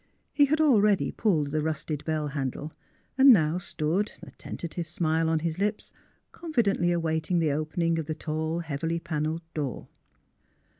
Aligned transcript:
He 0.33 0.45
had 0.45 0.59
already 0.59 1.11
pulled 1.11 1.51
the 1.51 1.61
rusted 1.61 2.03
bell 2.05 2.29
handle, 2.29 2.73
and 3.19 3.31
now 3.31 3.59
stood, 3.59 4.13
a 4.23 4.31
tentative 4.31 4.87
smile 4.87 5.29
on 5.29 5.37
his 5.41 5.59
lips, 5.59 5.91
con 6.31 6.53
fidently 6.53 6.91
awaiting 6.91 7.37
the 7.37 7.51
opening 7.51 7.99
of 7.99 8.07
the 8.07 8.15
tall, 8.15 8.61
heavily 8.61 8.99
pannelled 8.99 9.43
door. 9.53 9.89